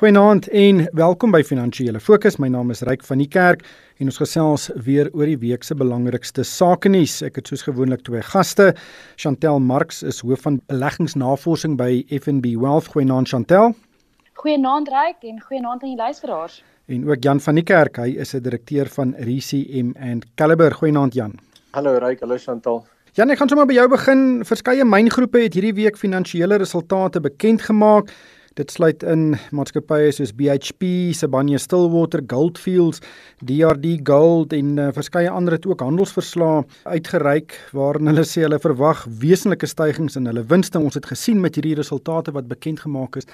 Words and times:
Goeienaand 0.00 0.46
en 0.48 0.78
welkom 0.96 1.28
by 1.28 1.42
Finansiële 1.44 2.00
Fokus. 2.00 2.38
My 2.40 2.48
naam 2.48 2.70
is 2.72 2.80
Ryk 2.88 3.02
van 3.04 3.20
die 3.20 3.26
Kerk 3.28 3.66
en 4.00 4.08
ons 4.08 4.16
gesels 4.16 4.62
weer 4.86 5.10
oor 5.12 5.28
die 5.28 5.36
week 5.42 5.66
se 5.66 5.74
belangrikste 5.76 6.40
sake 6.48 6.88
nuus. 6.88 7.18
Ek 7.20 7.36
het 7.36 7.50
soos 7.52 7.66
gewoonlik 7.66 8.06
twee 8.06 8.22
gaste. 8.24 8.70
Chantel 9.20 9.60
Marx 9.60 10.00
is 10.00 10.22
hoof 10.24 10.46
van 10.46 10.56
beleggingsnavorsing 10.72 11.76
by 11.76 11.90
FNB 12.16 12.54
Wealth. 12.62 12.88
Goeienaand 12.94 13.28
Chantel. 13.28 13.74
Goeienaand 14.40 14.88
Ryk 14.88 15.28
en 15.34 15.44
goeienaand 15.50 15.84
aan 15.84 15.92
die 15.92 16.00
luisteraars. 16.00 16.62
En 16.88 17.04
ook 17.04 17.20
Jan 17.20 17.44
van 17.50 17.60
die 17.60 17.68
Kerk, 17.68 18.00
hy 18.00 18.16
is 18.16 18.32
'n 18.32 18.40
direkteur 18.40 18.88
van 18.88 19.14
RCM 19.20 19.92
and 20.00 20.24
Caliber. 20.34 20.72
Goeienaand 20.72 21.12
Jan. 21.12 21.36
Hallo 21.72 21.98
Ryk, 21.98 22.20
hallo 22.20 22.38
Chantal. 22.38 22.86
Jan, 23.12 23.30
ek 23.30 23.38
gaan 23.38 23.48
sommer 23.48 23.66
by 23.66 23.74
jou 23.74 23.88
begin. 23.88 24.44
Verskeie 24.46 24.84
myngroepe 24.84 25.42
het 25.42 25.54
hierdie 25.54 25.74
week 25.74 25.96
finansiële 25.98 26.56
resultate 26.56 27.20
bekend 27.20 27.62
gemaak. 27.62 28.08
Dit 28.60 28.74
sluit 28.74 29.04
in 29.08 29.38
maatskappye 29.56 30.10
soos 30.12 30.34
BHP, 30.36 31.14
Sibanye-Stillwater, 31.16 32.20
Goldfields, 32.28 33.00
DRD 33.40 33.94
Gold 34.04 34.52
en 34.52 34.74
uh, 34.76 34.88
verskeie 34.92 35.30
ander 35.32 35.54
het 35.56 35.64
ook 35.68 35.80
handelsverslae 35.80 36.66
uitgereik 36.92 37.54
waarin 37.72 38.10
hulle 38.10 38.26
sê 38.28 38.42
hulle 38.44 38.58
verwag 38.60 39.06
wesenlike 39.22 39.68
stygings 39.70 40.18
in 40.20 40.28
hulle 40.28 40.42
winste. 40.50 40.76
Ons 40.76 40.98
het 40.98 41.08
gesien 41.08 41.40
met 41.40 41.56
hierdie 41.56 41.72
resultate 41.78 42.34
wat 42.36 42.50
bekend 42.50 42.82
gemaak 42.84 43.16
is 43.22 43.28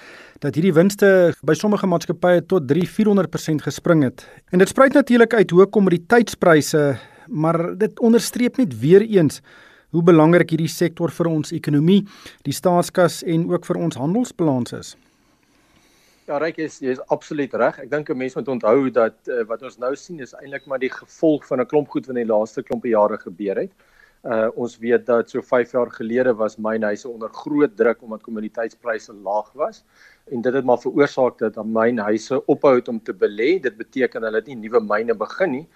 dat 0.45 0.55
hierdie 0.55 0.75
winste 0.77 1.09
by 1.43 1.57
sommige 1.59 1.91
maatskappye 1.91 2.45
tot 2.47 2.69
3-400% 2.71 3.67
gespring 3.67 4.05
het. 4.07 4.23
En 4.55 4.63
dit 4.63 4.71
spruit 4.71 4.95
natuurlik 4.95 5.35
uit 5.35 5.55
hoë 5.57 5.67
kommoditeitspryse, 5.75 6.85
maar 7.27 7.59
dit 7.81 7.99
onderstreep 7.99 8.61
net 8.63 8.79
weer 8.79 9.03
eens 9.03 9.41
hoe 9.91 10.05
belangrik 10.07 10.55
hierdie 10.55 10.71
sektor 10.71 11.11
vir 11.19 11.33
ons 11.33 11.51
ekonomie, 11.57 12.05
die 12.47 12.55
staatskas 12.55 13.25
en 13.27 13.49
ook 13.51 13.67
vir 13.67 13.83
ons 13.89 13.99
handelsbalans 13.99 14.79
is. 14.79 14.95
Ja, 16.27 16.41
Ryk 16.43 16.57
is 16.59 16.81
jy 16.83 16.91
is 16.91 17.01
absoluut 17.15 17.53
reg. 17.55 17.77
Ek 17.85 17.91
dink 17.91 18.09
'n 18.11 18.19
mens 18.19 18.35
moet 18.35 18.49
onthou 18.51 18.91
dat 18.91 19.29
uh, 19.31 19.45
wat 19.47 19.61
ons 19.63 19.77
nou 19.79 19.93
sien 19.95 20.19
is 20.25 20.33
eintlik 20.35 20.65
maar 20.67 20.81
die 20.83 20.91
gevolg 20.91 21.47
van 21.47 21.61
'n 21.63 21.67
klomp 21.71 21.89
goed 21.89 22.09
wat 22.09 22.17
in 22.17 22.27
die 22.27 22.33
laaste 22.33 22.65
klompe 22.67 22.89
jare 22.89 23.19
gebeur 23.19 23.61
het. 23.63 23.71
Uh 24.25 24.49
ons 24.57 24.75
weet 24.83 25.07
dat 25.07 25.31
so 25.31 25.41
5 25.41 25.73
jaar 25.73 25.91
gelede 25.91 26.35
was 26.35 26.57
mynhuise 26.59 27.09
onder 27.09 27.31
groot 27.31 27.77
druk 27.77 28.03
omdat 28.03 28.27
kommoditeitspryse 28.27 29.15
laag 29.23 29.53
was 29.55 29.85
en 30.27 30.41
dit 30.43 30.55
het 30.55 30.65
maar 30.67 30.81
veroorsaak 30.83 31.39
dat 31.39 31.59
mynhuise 31.63 32.41
ophou 32.51 32.73
het 32.75 32.89
om 32.91 32.99
te 33.03 33.15
belê. 33.15 33.61
Dit 33.63 33.77
beteken 33.79 34.25
hulle 34.27 34.41
het 34.41 34.49
nie 34.51 34.57
nuwe 34.59 34.81
myne 34.83 35.15
begin 35.15 35.53
nie. 35.53 35.67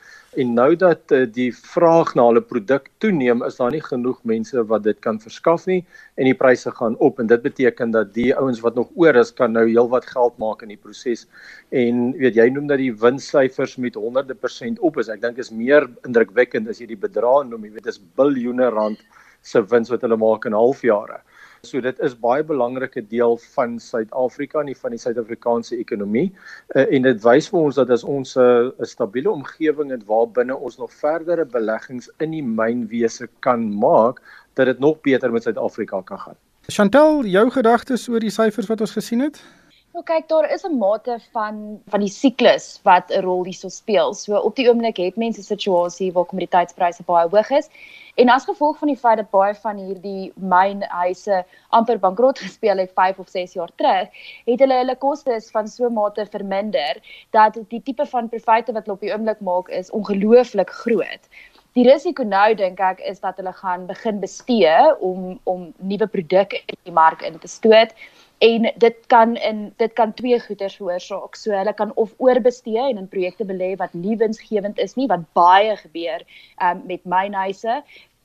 En 0.43 0.55
nou 0.55 0.75
dat 0.79 1.15
uh, 1.15 1.23
die 1.31 1.51
vraag 1.55 2.13
na 2.19 2.25
hulle 2.27 2.43
produk 2.43 2.89
toeneem, 3.03 3.45
is 3.47 3.61
daar 3.61 3.71
nie 3.71 3.83
genoeg 3.83 4.19
mense 4.27 4.65
wat 4.73 4.83
dit 4.87 4.99
kan 5.07 5.21
verskaf 5.23 5.69
nie 5.71 5.81
en 6.19 6.27
die 6.27 6.35
pryse 6.39 6.71
gaan 6.75 6.99
op 6.99 7.23
en 7.23 7.31
dit 7.31 7.43
beteken 7.43 7.95
dat 7.95 8.13
die 8.15 8.31
ouens 8.35 8.63
wat 8.67 8.79
nog 8.79 8.91
oor 8.99 9.19
is 9.23 9.31
kan 9.35 9.55
nou 9.55 9.65
heelwat 9.69 10.07
geld 10.11 10.39
maak 10.43 10.67
in 10.67 10.75
die 10.75 10.81
proses. 10.83 11.27
En 11.71 12.11
weet 12.19 12.39
jy 12.39 12.51
noem 12.51 12.67
dat 12.71 12.83
die 12.83 12.93
winssyfers 12.95 13.79
met 13.79 13.99
honderde 13.99 14.35
persent 14.35 14.83
op 14.83 14.99
is. 14.99 15.11
Ek 15.11 15.23
dink 15.23 15.39
is 15.39 15.55
meer 15.55 15.87
indrukwekkend 16.07 16.71
as 16.71 16.83
jy 16.83 16.91
die 16.91 17.03
bedrag 17.07 17.47
noem. 17.47 17.71
Jy 17.71 17.77
weet 17.79 17.91
dis 17.91 18.03
biljoene 18.19 18.71
rand 18.75 19.03
se 19.47 19.63
wins 19.71 19.91
wat 19.95 20.03
hulle 20.05 20.19
maak 20.19 20.47
in 20.51 20.59
halfjare. 20.59 21.23
So 21.63 21.81
dit 21.85 21.99
is 22.01 22.15
baie 22.17 22.45
belangrike 22.47 23.03
deel 23.09 23.35
van 23.53 23.75
Suid-Afrika 23.79 24.63
en 24.63 24.71
van 24.77 24.95
die 24.95 25.01
Suid-Afrikaanse 25.01 25.77
ekonomie. 25.77 26.31
Uh, 26.73 26.87
en 26.89 27.05
dit 27.05 27.21
wys 27.25 27.51
vir 27.53 27.61
ons 27.61 27.77
dat 27.77 27.91
as 27.93 28.05
ons 28.05 28.37
'n 28.37 28.73
uh, 28.73 28.87
stabiele 28.89 29.31
omgewing 29.31 29.93
het 29.93 30.07
waarbinne 30.09 30.57
ons 30.57 30.79
nog 30.79 30.93
verdere 30.93 31.45
beleggings 31.45 32.09
in 32.19 32.31
die 32.31 32.43
mynwese 32.43 33.29
kan 33.41 33.69
maak, 33.77 34.23
dat 34.55 34.67
dit 34.67 34.79
nog 34.79 35.01
beter 35.01 35.33
met 35.33 35.43
Suid-Afrika 35.43 36.01
kan 36.03 36.19
gaan. 36.19 36.39
Chantel, 36.67 37.25
jou 37.25 37.51
gedagtes 37.51 38.09
oor 38.09 38.21
die 38.21 38.31
syfers 38.31 38.67
wat 38.67 38.81
ons 38.81 38.97
gesien 38.97 39.21
het? 39.21 39.43
Nou 39.91 40.05
kyk, 40.07 40.29
daar 40.31 40.47
is 40.55 40.63
'n 40.67 40.79
mate 40.79 41.19
van 41.33 41.81
van 41.93 42.01
die 42.01 42.13
siklus 42.17 42.67
wat 42.83 43.11
'n 43.11 43.23
rol 43.23 43.45
hierso 43.45 43.69
speel. 43.69 44.15
So 44.15 44.37
op 44.39 44.55
die 44.57 44.69
oomblik 44.69 44.97
het 44.97 45.17
mense 45.17 45.41
'n 45.41 45.51
situasie 45.55 46.13
waar 46.13 46.25
kommoditeitspryse 46.25 47.03
baie 47.03 47.29
hoog 47.29 47.51
is 47.51 47.69
en 48.15 48.29
as 48.29 48.45
gevolg 48.45 48.79
van 48.79 48.89
die 48.89 48.97
feit 48.97 49.17
dat 49.17 49.31
baie 49.31 49.55
van 49.55 49.77
hierdie 49.77 50.33
mynhuise 50.35 51.45
amper 51.69 51.99
bankrot 51.99 52.39
gespeel 52.39 52.79
het 52.79 52.93
5 52.93 53.19
of 53.19 53.29
6 53.29 53.53
jaar 53.53 53.71
terug, 53.77 54.09
het 54.45 54.61
hulle 54.61 54.75
hulle 54.75 54.97
kostes 54.97 55.51
van 55.51 55.69
so 55.69 55.87
'n 55.87 55.93
mate 55.93 56.27
verminder 56.27 57.03
dat 57.31 57.59
die 57.69 57.83
tipe 57.83 58.07
van 58.07 58.29
profite 58.29 58.73
wat 58.73 58.85
hulle 58.85 58.97
op 58.97 59.01
die 59.01 59.13
oomblik 59.13 59.41
maak 59.41 59.69
is 59.69 59.91
ongelooflik 59.91 60.71
groot. 60.71 61.29
Die 61.73 61.91
risiko 61.91 62.23
nou 62.23 62.55
dink 62.55 62.81
ek 62.81 63.01
is 63.01 63.21
dat 63.21 63.37
hulle 63.37 63.53
gaan 63.53 63.87
begin 63.87 64.21
bestee 64.21 64.99
om 65.01 65.41
om 65.45 65.73
nuwe 65.79 66.07
produkte 66.07 66.63
in 66.67 66.79
die 66.83 66.93
mark 66.93 67.23
in 67.23 67.39
te 67.39 67.49
stoot 67.49 67.93
en 68.41 68.71
dit 68.77 69.07
kan 69.13 69.37
in 69.37 69.73
dit 69.77 69.93
kan 69.93 70.15
twee 70.17 70.41
goeders 70.41 70.77
veroorsaak. 70.81 71.37
So 71.37 71.53
hulle 71.53 71.75
kan 71.77 71.93
of 71.95 72.15
oorbestee 72.17 72.81
en 72.89 72.99
in 73.03 73.09
projekte 73.09 73.45
belê 73.45 73.75
wat 73.77 73.93
nie 73.93 74.17
winsgewend 74.17 74.79
is 74.81 74.97
nie, 74.97 75.09
wat 75.13 75.27
baie 75.37 75.77
gebeur 75.77 76.25
um, 76.57 76.81
met 76.89 77.05
mynhuise 77.05 77.83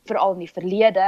veral 0.07 0.37
in 0.37 0.45
die 0.45 0.51
verlede. 0.51 1.07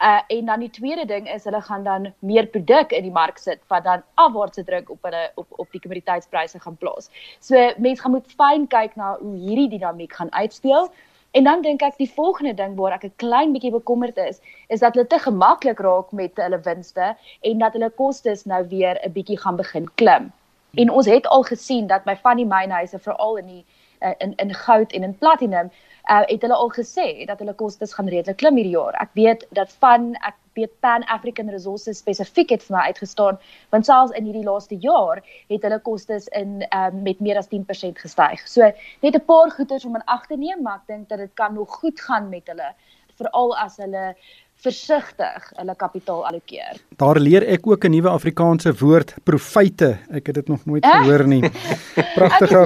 Uh 0.00 0.20
en 0.32 0.50
dan 0.50 0.64
die 0.64 0.70
tweede 0.70 1.04
ding 1.06 1.28
is 1.28 1.44
hulle 1.44 1.60
gaan 1.62 1.84
dan 1.84 2.08
meer 2.18 2.46
produk 2.46 2.92
in 2.96 3.06
die 3.06 3.14
mark 3.14 3.38
sit 3.38 3.62
wat 3.68 3.84
dan 3.84 4.02
afwaartse 4.14 4.64
druk 4.64 4.90
op 4.90 5.06
hulle 5.06 5.22
op 5.34 5.46
op 5.50 5.70
die 5.70 5.80
kommoditeitspryse 5.80 6.60
gaan 6.60 6.76
plaas. 6.80 7.10
So 7.38 7.54
mense 7.76 8.02
gaan 8.02 8.16
moet 8.16 8.34
fyn 8.34 8.66
kyk 8.66 8.96
na 8.96 9.14
hoe 9.20 9.36
hierdie 9.36 9.68
dinamiek 9.76 10.18
gaan 10.18 10.32
uitspeel. 10.32 10.90
En 11.30 11.44
dan 11.44 11.62
dink 11.62 11.82
ek 11.86 11.96
die 11.96 12.10
volgende 12.10 12.54
ding 12.58 12.74
waar 12.76 12.92
ek 12.92 13.04
'n 13.04 13.12
klein 13.16 13.52
bietjie 13.52 13.70
bekommerd 13.70 14.16
is, 14.16 14.40
is 14.66 14.80
dat 14.80 14.94
hulle 14.94 15.06
te 15.06 15.18
gemaklik 15.18 15.78
raak 15.78 16.12
met 16.12 16.36
hulle 16.36 16.60
winste 16.60 17.16
en 17.40 17.58
dat 17.58 17.72
hulle 17.72 17.90
kostes 17.90 18.44
nou 18.44 18.66
weer 18.68 18.98
'n 19.04 19.12
bietjie 19.12 19.38
gaan 19.38 19.56
begin 19.56 19.86
klim. 19.94 20.32
En 20.74 20.90
ons 20.90 21.06
het 21.06 21.26
al 21.26 21.42
gesien 21.42 21.86
dat 21.86 22.04
by 22.04 22.16
van 22.16 22.36
die 22.36 22.46
mynhuise 22.46 22.98
veral 22.98 23.36
in 23.36 23.46
die 23.46 23.64
uh, 24.00 24.14
in 24.18 24.34
in 24.36 24.54
goud 24.54 24.92
en 24.92 25.02
in 25.02 25.18
platinum 25.18 25.70
uh, 26.10 26.22
het 26.26 26.42
hulle 26.42 26.54
al 26.54 26.70
gesê 26.70 27.24
dat 27.26 27.38
hulle 27.38 27.54
kostes 27.54 27.94
gaan 27.94 28.08
redelik 28.08 28.36
klim 28.36 28.54
hierdie 28.54 28.76
jaar. 28.76 28.94
Ek 28.94 29.10
weet 29.12 29.46
dat 29.50 29.72
van 29.78 30.14
ek 30.14 30.34
weet 30.60 30.76
Pan 30.84 31.04
African 31.16 31.50
Resources 31.52 32.02
spesifiek 32.02 32.54
het 32.54 32.64
vir 32.66 32.76
my 32.76 32.84
uitgestaan 32.92 33.40
want 33.74 33.88
selfs 33.88 34.14
in 34.18 34.28
hierdie 34.28 34.46
laaste 34.46 34.78
jaar 34.84 35.22
het 35.48 35.62
hulle 35.66 35.80
kostes 35.86 36.28
in 36.36 36.60
um, 36.68 37.02
met 37.02 37.20
meer 37.20 37.40
as 37.40 37.48
10% 37.50 38.04
gestyg. 38.04 38.46
So 38.46 38.70
net 39.02 39.14
'n 39.14 39.24
paar 39.26 39.50
goeders 39.50 39.84
om 39.84 39.96
in 39.96 40.06
ag 40.06 40.26
te 40.26 40.36
neem, 40.36 40.62
maar 40.62 40.80
ek 40.82 40.86
dink 40.86 41.08
dat 41.08 41.18
dit 41.18 41.34
kan 41.34 41.54
nog 41.54 41.80
goed 41.82 42.00
gaan 42.00 42.28
met 42.28 42.46
hulle 42.46 42.74
veral 43.20 43.56
as 43.56 43.76
hulle 43.76 44.14
versigtig 44.60 45.52
hulle 45.56 45.74
kapitaal 45.76 46.26
allokeer. 46.28 46.76
Daar 47.00 47.18
leer 47.20 47.46
ek 47.48 47.66
ook 47.66 47.84
'n 47.84 47.90
nuwe 47.90 48.08
Afrikaanse 48.08 48.74
woord, 48.74 49.14
profite. 49.24 49.98
Ek 50.10 50.26
het 50.26 50.34
dit 50.34 50.48
nog 50.48 50.64
nooit 50.64 50.86
gehoor 50.86 51.26
nie. 51.26 51.50
Pragtige. 52.18 52.64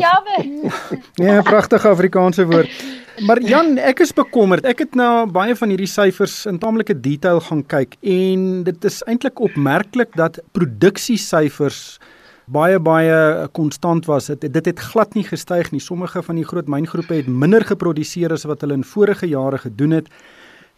Nee, 1.15 1.43
pragtige 1.43 1.89
Afrikaanse 1.89 2.47
woord. 2.47 2.71
Maar 3.23 3.39
Jan, 3.47 3.77
ek 3.79 4.01
is 4.03 4.11
bekommerd. 4.11 4.65
Ek 4.67 4.81
het 4.83 4.97
nou 4.99 5.27
baie 5.31 5.55
van 5.55 5.71
hierdie 5.71 5.91
syfers 5.91 6.41
in 6.51 6.57
taamlike 6.59 6.97
detail 6.99 7.39
gaan 7.47 7.61
kyk 7.71 7.95
en 8.03 8.65
dit 8.67 8.89
is 8.89 8.97
eintlik 9.07 9.39
opmerklik 9.39 10.11
dat 10.19 10.41
produksiesyfers 10.57 12.01
baie 12.51 12.81
baie 12.83 13.47
konstant 13.55 14.11
was. 14.11 14.33
Dit 14.33 14.51
dit 14.57 14.67
het 14.67 14.83
glad 14.91 15.15
nie 15.15 15.23
gestyg 15.29 15.71
nie. 15.71 15.81
Sommige 15.81 16.25
van 16.27 16.43
die 16.43 16.47
groot 16.49 16.67
myngroepe 16.67 17.21
het 17.21 17.31
minder 17.31 17.63
geproduseer 17.63 18.35
as 18.35 18.49
wat 18.51 18.67
hulle 18.67 18.81
in 18.81 18.85
vorige 18.85 19.31
jare 19.31 19.63
gedoen 19.63 20.01
het 20.01 20.11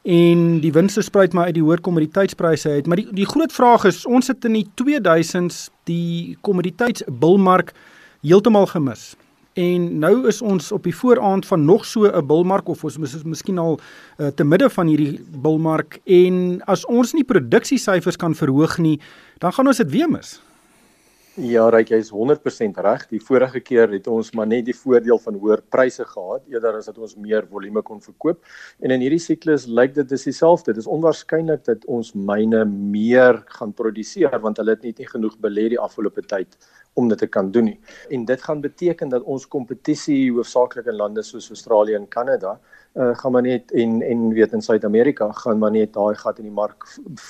en 0.06 0.60
die 0.62 0.70
winste 0.76 1.02
spruit 1.02 1.32
maar 1.34 1.48
uit 1.48 1.56
die 1.56 1.64
hoë 1.64 1.80
kommoditeitspryse 1.80 2.68
uit. 2.68 2.86
Maar 2.86 3.00
die 3.00 3.08
die 3.16 3.26
groot 3.26 3.52
vraag 3.52 3.88
is, 3.88 4.04
ons 4.04 4.28
het 4.28 4.44
in 4.44 4.60
die 4.60 4.68
2000s 4.76 5.70
die 5.88 6.36
kommoditeitsbilmark 6.44 7.72
heeltemal 8.20 8.68
gemis. 8.76 9.14
En 9.56 9.84
nou 9.98 10.26
is 10.28 10.42
ons 10.44 10.72
op 10.76 10.84
die 10.84 10.92
vooraand 10.92 11.46
van 11.48 11.64
nog 11.64 11.84
so 11.88 12.04
'n 12.04 12.26
bilmark 12.26 12.68
of 12.68 12.84
ons 12.84 12.98
is 12.98 13.22
miskien 13.24 13.58
al 13.58 13.78
uh, 14.18 14.26
te 14.26 14.44
midde 14.44 14.70
van 14.70 14.86
hierdie 14.86 15.20
bilmark 15.42 16.00
en 16.04 16.60
as 16.64 16.84
ons 16.86 17.12
nie 17.12 17.24
produksiesyfers 17.24 18.16
kan 18.16 18.34
verhoog 18.34 18.78
nie, 18.78 19.00
dan 19.38 19.52
gaan 19.52 19.66
ons 19.66 19.76
dit 19.76 19.90
weer 19.90 20.10
mis. 20.10 20.40
Ja, 21.36 21.68
Ryk, 21.68 21.88
jy 21.88 21.98
is 22.00 22.12
100% 22.12 22.78
reg. 22.80 23.02
Die 23.08 23.20
vorige 23.20 23.60
keer 23.60 23.90
het 23.92 24.06
ons 24.06 24.30
maar 24.32 24.46
net 24.46 24.64
die 24.64 24.76
voordeel 24.76 25.18
van 25.18 25.34
hoër 25.34 25.62
pryse 25.68 26.04
gehad 26.04 26.44
eerder 26.48 26.76
as 26.76 26.86
dat 26.88 26.98
ons 26.98 27.16
meer 27.16 27.44
volume 27.50 27.82
kon 27.82 28.00
verkoop. 28.00 28.44
En 28.80 28.90
in 28.90 29.00
hierdie 29.00 29.20
siklus 29.20 29.66
lyk 29.66 29.94
dit 29.94 30.08
dis 30.08 30.24
dieselfde. 30.24 30.72
Dit 30.72 30.84
is 30.84 30.88
onwaarskynlik 30.88 31.64
dat 31.64 31.84
ons 31.92 32.14
myne 32.14 32.64
meer 32.64 33.42
gaan 33.58 33.72
produseer 33.72 34.38
want 34.40 34.56
hulle 34.56 34.76
het 34.76 34.82
net 34.82 34.98
nie 34.98 35.08
genoeg 35.08 35.36
belê 35.40 35.68
die 35.68 35.80
afgelope 35.80 36.24
tyd 36.24 36.56
om 36.96 37.08
dit 37.08 37.18
te 37.18 37.28
kan 37.28 37.50
doen 37.52 37.70
nie. 37.70 37.78
En 38.08 38.24
dit 38.24 38.42
gaan 38.42 38.60
beteken 38.60 39.08
dat 39.12 39.22
ons 39.22 39.48
kompetisie 39.48 40.32
hoofsaaklik 40.32 40.88
in 40.92 40.96
lande 40.96 41.22
soos 41.22 41.48
Australië 41.52 41.94
en 42.00 42.08
Kanada 42.08 42.56
uh, 42.96 43.10
gaan 43.16 43.32
maar 43.32 43.42
net 43.42 43.72
en 43.72 44.02
en 44.02 44.32
weet 44.32 44.52
in 44.52 44.62
Suid-Amerika 44.62 45.32
gaan 45.32 45.58
maar 45.58 45.70
net 45.70 45.92
daai 45.92 46.14
gat 46.14 46.38
in 46.38 46.48
die 46.48 46.54
mark 46.54 46.86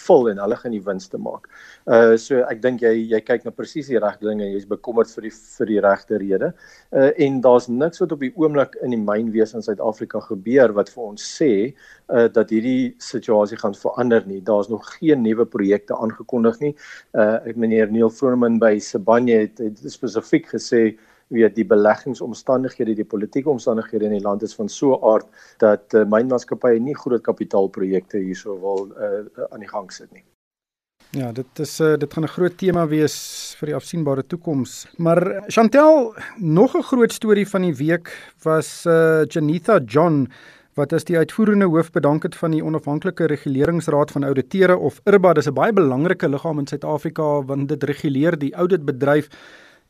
vul 0.06 0.30
en 0.30 0.38
hulle 0.38 0.56
gaan 0.56 0.74
die 0.74 0.82
winste 0.82 1.18
maak. 1.18 1.48
Uh 1.84 2.14
so 2.20 2.42
ek 2.46 2.62
dink 2.62 2.84
jy 2.84 2.92
jy 3.10 3.20
kyk 3.24 3.46
na 3.46 3.52
presies 3.54 3.90
die 3.90 4.00
regte 4.02 4.28
dinge 4.28 4.46
jy's 4.46 4.68
bekommerd 4.70 5.10
vir 5.16 5.26
die 5.26 5.32
vir 5.34 5.72
die 5.72 5.80
regte 5.82 6.20
rede. 6.22 6.52
Uh 6.94 7.10
en 7.26 7.40
daar's 7.42 7.68
niks 7.68 8.02
wat 8.02 8.14
op 8.14 8.22
die 8.22 8.32
oomblik 8.36 8.78
in 8.82 8.94
die 8.94 9.02
mynwese 9.02 9.58
in 9.58 9.66
Suid-Afrika 9.66 10.22
gebeur 10.28 10.74
wat 10.78 10.92
vir 10.94 11.04
ons 11.10 11.26
sê 11.40 11.52
uh 12.14 12.28
dat 12.38 12.54
hierdie 12.54 12.94
situasie 13.02 13.58
gaan 13.58 13.74
verander 13.74 14.22
nie. 14.26 14.40
Daar's 14.40 14.70
nog 14.70 14.86
geen 14.98 15.22
nuwe 15.26 15.46
projekte 15.50 15.98
aangekondig 15.98 16.60
nie. 16.62 16.74
Uh 17.14 17.42
ek 17.42 17.58
meneer 17.58 17.90
Neil 17.90 18.10
Froneman 18.10 18.60
by 18.62 18.76
Sibanye 18.78 19.42
het, 19.46 19.55
het 19.58 19.92
spesifiek 19.92 20.48
gesê 20.54 20.96
weet 21.34 21.56
die 21.56 21.66
beleggingsomstandighede, 21.66 22.94
die 22.94 23.08
politieke 23.08 23.50
omstandighede 23.50 24.06
in 24.06 24.16
die 24.18 24.22
land 24.22 24.42
is 24.42 24.54
van 24.54 24.68
so 24.68 24.94
'n 24.94 25.02
aard 25.02 25.26
dat 25.58 25.94
uh, 25.94 26.04
mynmaatskappye 26.04 26.78
nie 26.78 26.94
groot 26.94 27.22
kapitaalprojekte 27.22 28.18
hierso 28.18 28.60
wil 28.60 28.88
uh, 28.94 29.26
aan 29.50 29.60
die 29.60 29.68
gang 29.68 29.92
sit 29.92 30.12
nie. 30.12 30.24
Ja, 31.10 31.32
dit 31.32 31.58
is 31.58 31.80
uh, 31.80 31.94
dit 31.96 32.12
gaan 32.12 32.24
'n 32.24 32.34
groot 32.36 32.58
tema 32.58 32.86
wees 32.86 33.54
vir 33.58 33.66
die 33.66 33.74
afsienbare 33.74 34.26
toekoms. 34.26 34.86
Maar 34.96 35.44
Chantel, 35.46 36.14
nog 36.36 36.76
'n 36.76 36.82
groot 36.82 37.12
storie 37.12 37.48
van 37.48 37.62
die 37.62 37.74
week 37.74 38.34
was 38.42 38.86
uh 38.86 39.24
Janitha 39.24 39.78
John 39.78 40.28
wat 40.76 40.92
as 40.92 41.04
die 41.08 41.16
uitvoerende 41.16 41.66
hoof 41.72 41.90
bedank 41.90 42.22
het 42.22 42.36
van 42.36 42.52
die 42.52 42.64
onafhanklike 42.64 43.26
reguleringsraad 43.26 44.10
van 44.10 44.24
ouditeure 44.24 44.76
of 44.76 45.00
IRBA. 45.04 45.32
Dis 45.32 45.48
'n 45.48 45.54
baie 45.54 45.72
belangrike 45.72 46.28
liggaam 46.28 46.58
in 46.58 46.66
Suid-Afrika 46.66 47.44
want 47.44 47.68
dit 47.68 47.82
reguleer 47.82 48.38
die 48.38 48.56
ouditbedryf 48.56 49.28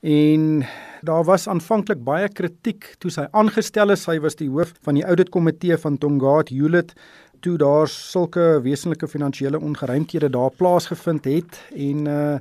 En 0.01 0.65
daar 1.01 1.25
was 1.25 1.49
aanvanklik 1.49 2.05
baie 2.05 2.29
kritiek 2.29 2.95
toe 2.99 3.11
sy 3.11 3.25
aangestel 3.31 3.91
is. 3.91 4.05
Sy 4.05 4.19
was 4.21 4.37
die 4.37 4.49
hoof 4.51 4.75
van 4.87 4.95
die 4.95 5.05
auditkomitee 5.05 5.79
van 5.83 5.99
Tongaat 5.99 6.53
Hewlett 6.53 6.93
toe 7.41 7.57
daar 7.59 7.89
sulke 7.89 8.61
wesenlike 8.63 9.09
finansiële 9.09 9.61
ongeruimthede 9.61 10.31
daar 10.31 10.51
plaasgevind 10.57 11.25
het 11.25 11.61
en 11.75 12.07
uh 12.07 12.39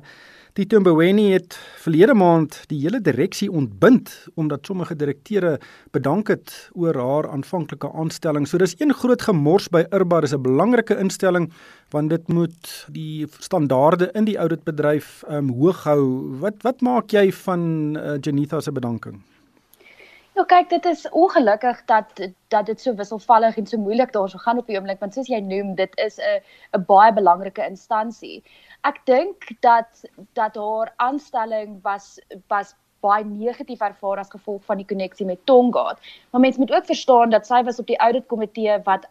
Tito 0.56 0.78
Mboweni 0.80 1.34
het 1.34 1.52
verlede 1.84 2.14
maand 2.16 2.54
die 2.70 2.78
hele 2.80 3.02
direksie 3.04 3.50
ontbind 3.52 4.08
omdat 4.40 4.64
sommige 4.64 4.96
direkteure 4.96 5.58
bedank 5.92 6.32
het 6.32 6.54
oor 6.72 6.96
haar 6.96 7.28
aanvanklike 7.28 7.90
aanstelling. 7.92 8.48
So 8.48 8.56
dis 8.56 8.72
een 8.80 8.94
groot 8.96 9.20
gemors 9.28 9.68
by 9.68 9.84
Irba, 9.92 10.22
dis 10.24 10.32
'n 10.32 10.40
belangrike 10.40 10.96
instelling 10.96 11.52
want 11.92 12.10
dit 12.10 12.28
moet 12.28 12.86
die 12.88 13.28
standaarde 13.38 14.08
in 14.14 14.24
die 14.24 14.40
ouditbedryf 14.40 15.24
um, 15.28 15.52
hoog 15.52 15.84
hou. 15.84 16.02
Wat 16.40 16.62
wat 16.62 16.80
maak 16.80 17.12
jy 17.12 17.32
van 17.32 17.96
uh, 17.96 18.16
Janitha 18.20 18.60
se 18.60 18.72
bedanking? 18.72 19.20
Ja, 20.36 20.44
kyk, 20.44 20.68
dit 20.68 20.84
is 20.84 21.08
ongelukkig 21.10 21.84
dat 21.88 22.20
dat 22.52 22.66
dit 22.66 22.80
so 22.80 22.94
wisselvallig 22.94 23.56
en 23.56 23.66
so 23.66 23.78
moeilik 23.80 24.12
daarso 24.12 24.38
gaan 24.38 24.58
op 24.58 24.66
die 24.66 24.76
oomblik 24.76 25.00
want 25.00 25.14
soos 25.14 25.30
jy 25.32 25.40
noem, 25.40 25.74
dit 25.74 25.92
is 25.98 26.18
'n 26.20 26.42
'n 26.76 26.84
baie 26.84 27.12
belangrike 27.12 27.64
instansie 27.64 28.42
ek 28.86 29.02
dink 29.08 29.48
dat 29.64 30.04
dat 30.38 30.56
haar 30.56 30.92
aanstelling 30.96 31.78
was 31.82 32.18
was 32.52 32.74
baie 33.04 33.24
negatief 33.24 33.82
ervaar 33.84 34.18
as 34.22 34.32
gevolg 34.32 34.64
van 34.66 34.80
die 34.80 34.86
koneksie 34.86 35.26
met 35.26 35.42
Tongaat. 35.46 36.00
Maar 36.30 36.40
mense 36.40 36.58
moet 36.58 36.72
ook 36.72 36.86
verstaan 36.86 37.30
dat 37.30 37.46
sy 37.46 37.62
was 37.62 37.78
op 37.78 37.86
die 37.86 37.98
audit 38.02 38.26
komitee 38.26 38.78
wat 38.84 39.06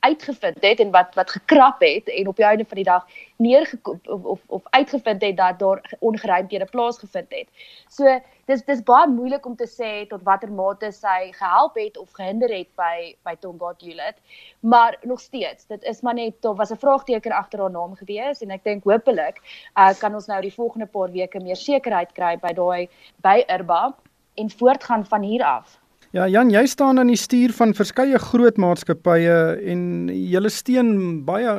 uitgevind 0.00 0.62
het 0.64 0.80
en 0.80 0.90
wat 0.90 1.14
wat 1.14 1.30
gekrap 1.30 1.80
het 1.80 2.08
en 2.08 2.28
op 2.28 2.36
die 2.36 2.44
einde 2.44 2.64
van 2.64 2.76
die 2.76 2.84
dag 2.84 3.06
neergekoop 3.36 4.08
of, 4.08 4.24
of 4.24 4.40
of 4.46 4.62
uitgevind 4.70 5.22
het 5.22 5.36
dat 5.36 5.58
daar 5.58 5.92
ongeruimdhede 5.98 6.64
plaasgevind 6.64 7.26
het. 7.28 7.48
So 7.88 8.20
dis 8.44 8.64
dis 8.64 8.82
baie 8.82 9.08
moeilik 9.08 9.46
om 9.46 9.56
te 9.56 9.68
sê 9.68 10.06
tot 10.08 10.22
watter 10.22 10.52
mate 10.52 10.92
sy 10.92 11.32
gehelp 11.32 11.76
het 11.78 11.98
of 11.98 12.12
gehinder 12.12 12.52
het 12.56 12.68
by 12.80 13.14
by 13.24 13.36
Tongaat 13.40 13.80
Juliet. 13.80 14.16
Maar 14.60 14.98
nog 15.02 15.20
steeds, 15.20 15.66
dit 15.66 15.82
is 15.82 16.00
maar 16.00 16.14
net 16.14 16.44
of 16.44 16.56
was 16.56 16.70
'n 16.70 16.76
vraagteken 16.86 17.32
agter 17.32 17.60
haar 17.60 17.70
naam 17.70 17.94
gewees 17.96 18.40
en 18.40 18.50
ek 18.50 18.64
dink 18.64 18.84
hopelik 18.84 19.40
uh, 19.76 19.92
kan 19.98 20.14
ons 20.14 20.26
nou 20.26 20.40
die 20.40 20.54
volgende 20.54 20.86
paar 20.86 21.10
weke 21.10 21.40
meer 21.40 21.56
sekerheid 21.56 22.12
kry 22.12 22.36
by 22.38 22.52
daai 22.52 22.88
by 23.16 23.44
Irba 23.46 23.94
en 24.34 24.50
voortgaan 24.50 25.06
van 25.06 25.22
hier 25.22 25.44
af. 25.44 25.79
Ja, 26.10 26.24
Jan, 26.26 26.48
jy 26.50 26.64
staan 26.66 26.98
aan 26.98 27.12
die 27.12 27.18
stuur 27.18 27.52
van 27.54 27.70
verskeie 27.70 28.18
groot 28.18 28.56
maatskappye 28.58 29.34
en 29.70 29.82
jy 30.10 30.40
steun 30.50 31.20
baie 31.22 31.52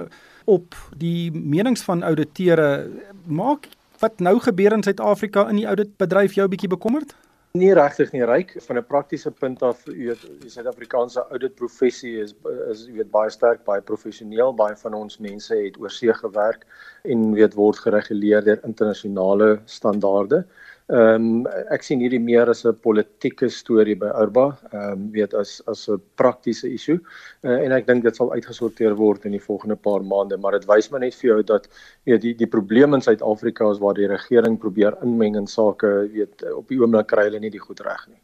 op 0.51 0.75
die 0.99 1.31
menings 1.31 1.85
van 1.87 2.03
ouditeure. 2.03 2.89
Maak 3.31 3.69
wat 4.03 4.19
nou 4.19 4.41
gebeur 4.43 4.75
in 4.75 4.83
Suid-Afrika 4.83 5.45
in 5.47 5.61
die 5.61 5.69
ouditbedryf 5.71 6.35
jou 6.35 6.49
bietjie 6.51 6.67
bekommerd? 6.73 7.15
Nie 7.55 7.71
regtig 7.75 8.11
nie, 8.11 8.25
ryk 8.27 8.51
van 8.65 8.77
'n 8.77 8.83
praktiese 8.87 9.31
punt 9.31 9.63
af, 9.63 9.85
jy 9.85 10.11
weet, 10.11 10.21
die 10.41 10.49
Suid-Afrikaanse 10.49 11.23
ouditprofessie 11.31 12.19
is 12.19 12.35
is 12.71 12.85
jy 12.87 12.95
weet 12.99 13.11
baie 13.11 13.29
sterk, 13.29 13.63
baie 13.63 13.81
professioneel, 13.81 14.53
baie 14.53 14.75
van 14.75 14.93
ons 14.93 15.19
mense 15.19 15.55
het 15.55 15.79
oorsee 15.79 16.13
gewerk 16.13 16.67
en 17.03 17.33
weet 17.33 17.55
word 17.55 17.79
gereguleer 17.79 18.43
deur 18.43 18.59
internasionale 18.63 19.61
standaarde. 19.65 20.45
Ehm 20.91 21.45
um, 21.47 21.67
ek 21.71 21.85
sien 21.87 22.01
hierdie 22.03 22.19
meer 22.19 22.49
as 22.51 22.65
'n 22.67 22.75
politieke 22.83 23.47
storie 23.49 23.95
by 23.95 24.09
Urba, 24.23 24.57
ehm 24.73 24.91
um, 24.91 25.05
weet 25.13 25.33
as 25.33 25.61
as 25.71 25.87
'n 25.87 26.01
praktiese 26.19 26.67
issue. 26.67 26.99
Uh, 27.43 27.63
en 27.63 27.71
ek 27.71 27.87
dink 27.87 28.03
dit 28.03 28.15
sal 28.15 28.33
uitgesorteer 28.33 28.95
word 28.99 29.25
in 29.25 29.31
die 29.31 29.45
volgende 29.45 29.77
paar 29.77 30.03
maande, 30.03 30.37
maar 30.37 30.51
dit 30.51 30.67
wys 30.67 30.91
maar 30.91 30.99
net 30.99 31.15
vir 31.15 31.29
jou 31.29 31.43
dat 31.43 31.69
weet 32.03 32.21
die 32.21 32.33
die 32.35 32.47
probleem 32.57 32.93
in 32.93 33.01
Suid-Afrika 33.01 33.71
is 33.71 33.79
waar 33.79 33.95
die 33.95 34.07
regering 34.07 34.59
probeer 34.59 34.97
inmeng 35.01 35.37
in 35.37 35.47
sake, 35.47 36.11
weet 36.11 36.43
op 36.51 36.67
die 36.67 36.81
oomblik 36.81 37.07
kry 37.07 37.23
hulle 37.29 37.39
nie 37.39 37.53
die 37.55 37.65
goed 37.67 37.79
reg 37.79 38.07
nie. 38.07 38.19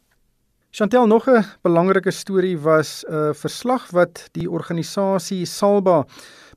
Chantel 0.70 1.06
nog 1.06 1.26
'n 1.26 1.44
belangrike 1.62 2.10
storie 2.10 2.58
was 2.58 3.04
'n 3.08 3.14
uh, 3.14 3.32
verslag 3.32 3.90
wat 3.92 4.28
die 4.32 4.50
organisasie 4.50 5.46
Salba 5.46 6.04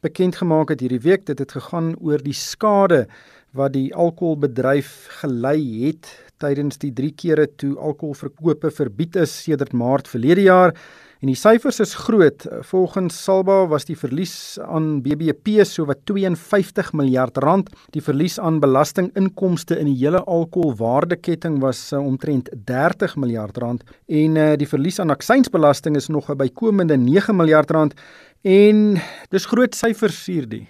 bekend 0.01 0.35
gemaak 0.35 0.69
het 0.69 0.79
hierdie 0.79 0.99
week. 0.99 1.25
Dit 1.25 1.39
het 1.39 1.51
gegaan 1.51 1.95
oor 2.01 2.17
die 2.17 2.33
skade 2.33 3.07
wat 3.57 3.73
die 3.75 3.89
alkoholbedryf 3.95 5.07
gelei 5.21 5.59
het 5.85 6.07
tydens 6.41 6.79
die 6.81 6.91
3 6.95 7.11
kere 7.19 7.47
toe 7.59 7.75
alkoholverkope 7.77 8.71
verbied 8.73 9.17
is 9.19 9.33
sedert 9.43 9.75
Maart 9.77 10.09
verlede 10.09 10.47
jaar 10.47 10.73
en 11.21 11.29
die 11.29 11.37
syfers 11.37 11.77
is 11.83 11.93
groot. 12.01 12.47
Volgens 12.65 13.19
Salba 13.27 13.59
was 13.69 13.85
die 13.85 13.97
verlies 13.99 14.57
aan 14.63 15.03
BBP 15.05 15.61
so 15.69 15.85
wat 15.85 16.01
52 16.09 16.89
miljard 16.97 17.37
rand. 17.43 17.69
Die 17.93 18.01
verlies 18.01 18.39
aan 18.41 18.57
belastinginkomste 18.63 19.77
in 19.77 19.91
die 19.91 19.99
hele 19.99 20.23
alkoholwaardeketting 20.25 21.59
was 21.61 21.91
uh, 21.93 22.01
omtrent 22.01 22.49
30 22.65 23.15
miljard 23.21 23.61
rand 23.61 23.85
en 24.09 24.41
uh, 24.41 24.51
die 24.57 24.69
verlies 24.69 24.97
aan 24.99 25.13
aksiesbelasting 25.13 25.99
is 25.99 26.09
nog 26.09 26.31
'n 26.31 26.41
bykomende 26.41 26.97
9 26.97 27.35
miljard 27.35 27.69
rand 27.71 27.93
en 28.41 28.97
dis 29.29 29.45
groot 29.45 29.75
syfers 29.75 30.25
hierdie. 30.25 30.67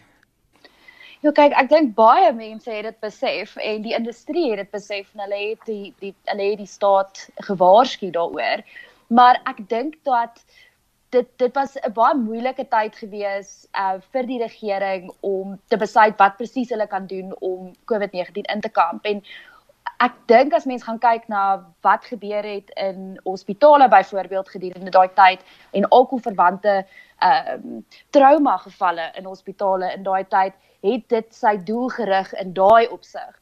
Ja 1.21 1.29
kyk, 1.37 1.53
ek 1.53 1.67
dink 1.69 1.91
baie 1.93 2.31
mense 2.33 2.71
het 2.73 2.87
dit 2.87 2.95
besef 3.05 3.51
en 3.61 3.83
die 3.85 3.93
industrie 3.93 4.47
het 4.49 4.63
dit 4.63 4.71
besef 4.73 5.11
en 5.13 5.21
hulle 5.21 5.41
het 5.41 5.67
die 5.69 5.91
die 6.01 6.15
hulle 6.31 6.47
het 6.47 6.61
die 6.63 6.69
staat 6.71 7.27
gewaarsku 7.49 8.09
daaroor. 8.15 8.63
Maar 9.13 9.37
ek 9.51 9.59
dink 9.69 9.99
dat 10.09 10.41
dit 11.13 11.29
dit 11.43 11.53
was 11.59 11.77
'n 11.77 11.93
baie 11.93 12.17
moeilike 12.17 12.65
tyd 12.73 12.97
gewees 13.03 13.51
uh 13.83 13.99
vir 14.15 14.25
die 14.31 14.39
regering 14.41 15.11
om 15.21 15.59
te 15.69 15.77
besluit 15.77 16.17
wat 16.17 16.37
presies 16.41 16.73
hulle 16.73 16.87
kan 16.87 17.05
doen 17.05 17.35
om 17.39 17.69
COVID-19 17.91 18.49
in 18.55 18.61
te 18.65 18.73
kamp 18.81 19.05
en 19.05 19.21
ek 20.01 20.15
dink 20.31 20.53
as 20.57 20.65
mens 20.65 20.83
gaan 20.83 20.99
kyk 21.01 21.27
na 21.29 21.41
wat 21.85 22.05
gebeur 22.09 22.45
het 22.47 22.71
in 22.81 23.19
hospitale 23.23 23.87
byvoorbeeld 23.89 24.49
gedurende 24.49 24.93
daai 24.93 25.09
tyd 25.17 25.43
en 25.77 25.87
alkoholverwante 25.97 26.75
ehm 27.21 27.51
um, 27.53 27.85
trauma 28.09 28.55
gevalle 28.57 29.11
in 29.19 29.29
hospitale 29.29 29.91
in 29.97 30.03
daai 30.03 30.23
tyd 30.35 30.57
het 30.81 31.03
dit 31.13 31.35
sy 31.35 31.53
doel 31.69 31.89
gerig 31.93 32.33
in 32.41 32.53
daai 32.57 32.87
opsig. 32.87 33.35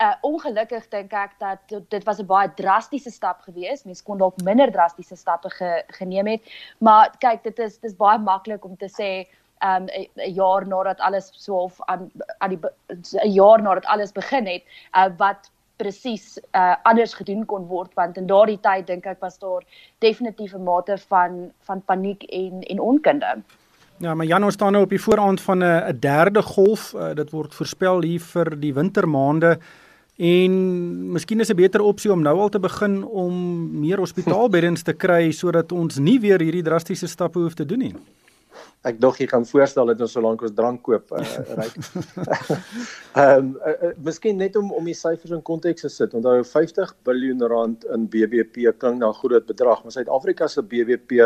Uh 0.00 0.14
ongelukkig 0.22 0.86
dink 0.88 1.12
ek 1.12 1.34
dat 1.42 1.74
dit 1.90 2.04
was 2.04 2.20
'n 2.22 2.26
baie 2.26 2.48
drastiese 2.54 3.10
stap 3.10 3.40
geweest. 3.40 3.84
Mense 3.84 4.04
kon 4.04 4.18
dalk 4.18 4.40
minder 4.42 4.72
drastiese 4.72 5.16
stappe 5.16 5.50
ge, 5.50 5.82
geneem 5.98 6.26
het, 6.26 6.42
maar 6.78 7.12
kyk, 7.18 7.42
dit 7.42 7.58
is 7.58 7.78
dis 7.78 7.96
baie 7.96 8.18
maklik 8.18 8.64
om 8.64 8.76
te 8.76 8.88
sê 8.88 9.28
um 9.60 9.88
'n 9.90 10.32
jaar 10.34 10.66
nadat 10.66 11.00
alles 11.00 11.30
so 11.34 11.54
half 11.54 11.80
aan 11.86 12.10
aan 12.38 12.50
die 12.50 12.60
'n 12.88 13.32
jaar 13.32 13.62
nadat 13.62 13.86
alles 13.86 14.12
begin 14.12 14.46
het, 14.46 14.62
uh 14.94 15.10
wat 15.18 15.50
presies 15.78 16.38
uh 16.52 16.74
anders 16.82 17.14
gedoen 17.14 17.46
kon 17.46 17.66
word 17.70 17.94
want 17.94 18.18
in 18.20 18.26
daardie 18.26 18.58
tyd 18.60 18.86
dink 18.86 19.06
ek 19.06 19.22
was 19.24 19.38
daar 19.38 19.64
definitief 20.04 20.54
'n 20.54 20.64
mate 20.64 20.98
van 21.08 21.50
van 21.70 21.82
paniek 21.82 22.22
en 22.22 22.62
en 22.62 22.80
onkunde. 22.80 23.42
Ja, 23.98 24.14
maar 24.14 24.26
Jan 24.26 24.44
ons 24.44 24.54
staan 24.54 24.72
nou 24.72 24.84
op 24.84 24.90
die 24.90 25.02
vooraand 25.02 25.40
van 25.40 25.58
'n 25.58 25.88
'n 25.90 25.98
derde 26.00 26.42
golf. 26.42 26.92
Uh, 26.94 27.14
dit 27.14 27.30
word 27.30 27.54
voorspel 27.54 28.02
hier 28.02 28.20
vir 28.20 28.60
die 28.60 28.74
wintermaande 28.74 29.58
en 30.16 30.52
miskien 31.12 31.40
is 31.40 31.50
'n 31.50 31.56
beter 31.56 31.80
opsie 31.80 32.12
om 32.12 32.22
nou 32.22 32.38
al 32.38 32.48
te 32.48 32.60
begin 32.60 33.04
om 33.04 33.34
meer 33.80 33.98
hospitaalbeddens 33.98 34.82
te 34.82 34.92
kry 34.92 35.30
sodat 35.30 35.72
ons 35.72 35.98
nie 35.98 36.20
weer 36.20 36.40
hierdie 36.40 36.62
drastiese 36.62 37.06
stappe 37.06 37.38
hoef 37.38 37.54
te 37.54 37.66
doen 37.66 37.78
nie. 37.78 37.94
Ek 38.86 39.00
dog 39.02 39.16
jy 39.18 39.26
gaan 39.26 39.46
voorstel 39.46 39.90
dat 39.90 40.02
ons 40.04 40.12
solank 40.14 40.42
ons 40.46 40.54
drank 40.54 40.82
koop 40.86 41.10
uh, 41.16 41.22
ry. 41.58 41.66
Ehm 43.22 43.48
uh, 43.58 43.72
uh, 43.72 43.90
miskien 44.06 44.38
net 44.38 44.56
om 44.60 44.70
om 44.76 44.86
die 44.86 44.94
syfers 44.94 45.34
in 45.34 45.42
konteks 45.42 45.82
te 45.82 45.90
sit. 45.90 46.14
Onthou 46.14 46.36
50 46.46 46.94
miljard 47.08 47.42
rand 47.50 47.88
in 47.94 48.06
BBP 48.12 48.70
klink 48.78 49.00
na 49.00 49.10
'n 49.10 49.18
groot 49.18 49.46
bedrag, 49.46 49.82
maar 49.82 49.96
Suid-Afrika 49.96 50.46
se 50.48 50.62
BBP 50.62 51.18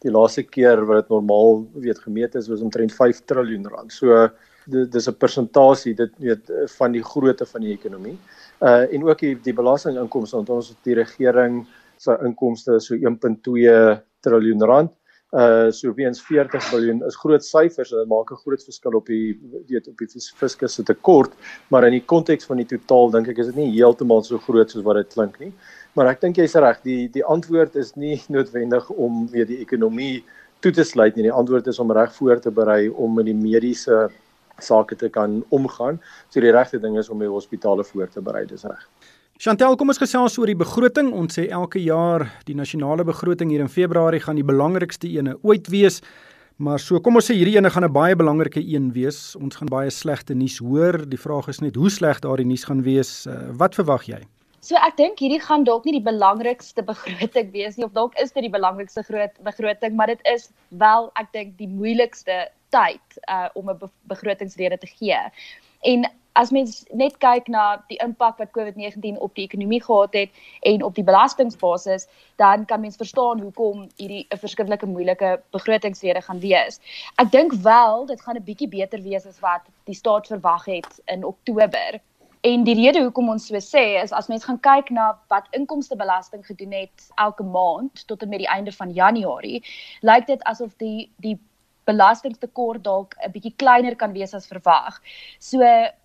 die 0.00 0.14
laaste 0.16 0.42
keer 0.42 0.84
wat 0.88 1.04
dit 1.04 1.12
normaal 1.12 1.66
weet 1.74 2.00
gemeet 2.06 2.34
is 2.40 2.48
was 2.48 2.64
omtrent 2.64 2.92
5 2.92 3.24
trilljoen 3.28 3.68
rand. 3.68 3.92
So 3.92 4.28
dis 4.66 5.08
'n 5.08 5.18
persentasie 5.18 5.94
dit 5.94 6.12
weet 6.18 6.50
van 6.78 6.92
die 6.92 7.04
grootte 7.04 7.44
van 7.46 7.60
die 7.60 7.72
ekonomie. 7.76 8.18
Uh 8.60 8.88
en 8.88 9.04
ook 9.04 9.18
die, 9.20 9.36
die 9.36 9.52
belastinginkomste 9.52 10.36
want 10.36 10.50
ons 10.50 10.74
die 10.82 10.94
regering 10.94 11.66
se 11.98 12.16
inkomste 12.24 12.76
is 12.76 12.86
so 12.86 12.94
1.2 12.94 14.00
trilljoen 14.20 14.64
rand 14.64 14.92
uh 15.32 15.70
so 15.72 15.92
weens 15.94 16.20
40 16.22 16.72
miljard 16.72 17.02
is 17.08 17.16
groot 17.16 17.44
syfers 17.44 17.92
en 17.92 17.98
dit 17.98 18.08
maak 18.08 18.30
'n 18.30 18.42
groot 18.44 18.62
verskil 18.62 18.94
op 18.94 19.06
die 19.06 19.40
weet 19.66 19.88
op 19.88 19.98
die 19.98 20.20
fiskus 20.40 20.74
se 20.74 20.82
tekort 20.82 21.32
maar 21.70 21.84
in 21.84 21.92
die 21.92 22.04
konteks 22.12 22.46
van 22.46 22.56
die 22.56 22.66
totaal 22.66 23.10
dink 23.10 23.28
ek 23.28 23.38
is 23.38 23.46
dit 23.46 23.56
nie 23.56 23.72
heeltemal 23.72 24.22
so 24.22 24.38
groot 24.38 24.70
soos 24.70 24.84
wat 24.84 24.96
dit 24.96 25.14
klink 25.14 25.40
nie. 25.40 25.52
Maar 25.94 26.06
ek 26.06 26.20
dink 26.20 26.36
jy's 26.36 26.54
reg 26.54 26.80
die 26.82 27.08
die 27.08 27.24
antwoord 27.24 27.76
is 27.76 27.94
nie 27.96 28.22
noodwendig 28.34 28.90
om 28.90 29.26
weer 29.32 29.46
die 29.46 29.60
ekonomie 29.64 30.24
toe 30.60 30.72
te 30.72 30.84
sluit 30.84 31.16
nie. 31.16 31.26
Die 31.28 31.38
antwoord 31.40 31.66
is 31.66 31.78
om 31.78 31.92
reg 31.92 32.14
voor 32.14 32.40
te 32.40 32.50
berei 32.50 32.88
om 32.88 33.14
met 33.14 33.26
die 33.26 33.34
mediese 33.34 34.08
sake 34.58 34.96
te 34.96 35.08
kan 35.08 35.42
omgaan. 35.50 36.00
So 36.30 36.40
die 36.40 36.54
regte 36.54 36.78
ding 36.78 36.98
is 36.98 37.10
om 37.10 37.18
die 37.18 37.30
hospitale 37.30 37.84
voor 37.84 38.08
te 38.08 38.22
berei 38.22 38.46
dis 38.46 38.64
reg 38.64 38.88
Chantel, 39.34 39.74
kom 39.74 39.90
ons 39.90 39.98
gesels 39.98 40.36
oor 40.38 40.46
die 40.46 40.54
begroting. 40.54 41.08
Ons 41.10 41.34
sê 41.34 41.48
elke 41.50 41.80
jaar 41.82 42.22
die 42.46 42.54
nasionale 42.54 43.02
begroting 43.02 43.50
hier 43.50 43.64
in 43.64 43.70
Februarie 43.72 44.20
gaan 44.22 44.38
die 44.38 44.46
belangrikste 44.46 45.10
ene 45.10 45.34
ooit 45.42 45.66
wees. 45.74 45.98
Maar 46.62 46.78
so 46.78 47.00
kom 47.02 47.18
ons 47.18 47.26
sê 47.26 47.34
hierdie 47.34 47.56
ene 47.58 47.70
gaan 47.74 47.82
'n 47.84 47.92
baie 47.92 48.14
belangrike 48.14 48.62
een 48.62 48.92
wees. 48.94 49.34
Ons 49.34 49.56
gaan 49.56 49.66
baie 49.66 49.90
slegte 49.90 50.34
nuus 50.34 50.58
hoor. 50.58 51.02
Die 51.10 51.18
vraag 51.18 51.48
is 51.48 51.58
net 51.60 51.74
hoe 51.74 51.90
sleg 51.90 52.20
daardie 52.20 52.46
nuus 52.46 52.64
gaan 52.64 52.82
wees. 52.82 53.26
Uh, 53.26 53.50
wat 53.58 53.74
verwag 53.74 54.06
jy? 54.06 54.22
So 54.60 54.76
ek 54.76 54.96
dink 54.96 55.18
hierdie 55.18 55.42
gaan 55.42 55.64
dalk 55.64 55.84
nie 55.84 55.98
die 55.98 56.10
belangrikste 56.12 56.82
begroting 56.82 57.50
wees 57.50 57.76
nie 57.76 57.84
of 57.84 57.92
dalk 57.92 58.14
is 58.22 58.30
dit 58.30 58.42
die 58.42 58.54
belangrikste 58.54 59.02
groot 59.02 59.34
begroting, 59.42 59.96
maar 59.96 60.06
dit 60.06 60.20
is 60.24 60.50
wel 60.68 61.10
ek 61.16 61.32
dink 61.32 61.58
die 61.58 61.68
moeilikste 61.68 62.48
tyd 62.70 63.18
uh, 63.28 63.48
om 63.54 63.68
'n 63.68 63.90
begrotingsrede 64.06 64.78
te 64.78 64.86
gee. 64.86 65.18
En 65.82 66.06
as 66.34 66.50
mens 66.50 66.82
net 66.90 67.18
kyk 67.22 67.48
na 67.48 67.64
die 67.90 67.98
impak 68.02 68.38
wat 68.42 68.50
COVID-19 68.56 69.18
op 69.22 69.34
die 69.38 69.44
ekonomie 69.46 69.82
gehad 69.82 70.16
het 70.18 70.30
en 70.66 70.82
op 70.82 70.94
die 70.94 71.04
belastingbasis, 71.06 72.08
dan 72.42 72.64
kan 72.66 72.80
mens 72.82 72.96
verstaan 72.96 73.40
hoekom 73.40 73.88
hierdie 73.96 74.26
'n 74.30 74.38
verskriklike 74.38 74.86
moeilike 74.86 75.40
begrotingsrede 75.52 76.22
gaan 76.22 76.40
wees. 76.40 76.80
Ek 77.18 77.30
dink 77.30 77.52
wel 77.52 78.06
dit 78.06 78.20
gaan 78.20 78.36
'n 78.36 78.44
bietjie 78.44 78.68
beter 78.68 79.02
wees 79.02 79.26
as 79.26 79.40
wat 79.40 79.62
die 79.84 79.94
staat 79.94 80.26
verwag 80.26 80.64
het 80.64 81.00
in 81.06 81.24
Oktober. 81.24 82.00
En 82.40 82.64
die 82.64 82.74
rede 82.74 83.00
hoekom 83.02 83.28
ons 83.28 83.46
so 83.46 83.56
sê 83.56 84.02
is 84.02 84.12
as 84.12 84.26
mens 84.28 84.44
gaan 84.44 84.60
kyk 84.60 84.90
na 84.90 85.18
wat 85.28 85.46
inkomstebelasting 85.50 86.46
gedoen 86.46 86.72
het 86.72 87.10
elke 87.14 87.42
maand 87.42 88.06
tot 88.06 88.22
en 88.22 88.28
met 88.28 88.38
die 88.38 88.48
einde 88.48 88.72
van 88.72 88.90
Januarie, 88.92 89.62
lyk 90.00 90.26
dit 90.26 90.42
asof 90.42 90.76
die 90.76 91.10
die 91.16 91.38
belastingtekort 91.84 92.84
dalk 92.84 93.14
'n 93.24 93.32
bietjie 93.32 93.54
kleiner 93.56 93.96
kan 93.96 94.12
wees 94.12 94.34
as 94.34 94.46
verwag. 94.46 95.00
So 95.38 95.60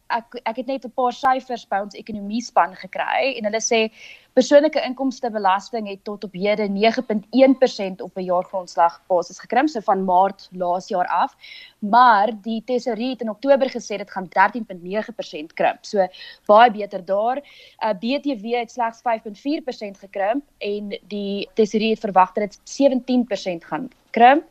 ek 0.10 0.40
ek 0.46 0.56
het 0.62 0.68
net 0.68 0.86
'n 0.86 0.92
paar 0.96 1.14
syfers 1.14 1.66
by 1.70 1.80
ons 1.86 1.96
ekonomie 1.96 2.42
span 2.42 2.76
gekry 2.76 3.38
en 3.38 3.46
hulle 3.46 3.62
sê 3.62 3.92
persoonlike 4.34 4.82
inkomstebelasting 4.86 5.88
het 5.90 6.04
tot 6.04 6.24
op 6.24 6.34
hede 6.34 6.68
9.1% 6.70 8.02
op 8.02 8.18
'n 8.18 8.24
jaargrondslag 8.24 9.02
basis 9.08 9.40
gekrimp 9.40 9.70
so 9.70 9.80
van 9.80 10.06
maart 10.06 10.50
laas 10.52 10.88
jaar 10.88 11.08
af. 11.08 11.36
Maar 11.80 12.32
die 12.42 12.64
tesourier 12.66 13.10
het 13.10 13.22
in 13.22 13.30
oktober 13.30 13.70
gesê 13.70 13.98
dit 13.98 14.12
gaan 14.12 14.30
13.9% 14.30 15.54
krimp. 15.54 15.86
So 15.86 16.08
baie 16.46 16.72
beter 16.72 17.06
daar. 17.06 17.38
Uh, 17.38 17.94
BTW 17.94 18.46
het 18.60 18.72
slegs 18.72 19.02
5.4% 19.02 20.00
gekrimp 20.00 20.44
en 20.58 21.00
die 21.08 21.50
tesourier 21.54 21.98
verwag 21.98 22.34
dat 22.34 22.44
dit 22.44 22.60
17% 22.64 23.66
gaan 23.66 23.90
krimp 24.12 24.44